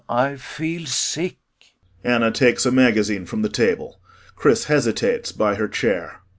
Ay 0.09 0.35
feel 0.35 0.87
sick. 0.87 1.37
[ANNA 2.03 2.31
takes 2.31 2.65
a 2.65 2.71
magazine 2.71 3.23
from 3.23 3.43
the 3.43 3.49
table. 3.49 4.01
CHRIS 4.35 4.63
hesitates 4.63 5.31
by 5.31 5.53
her 5.53 5.67
chair. 5.67 6.21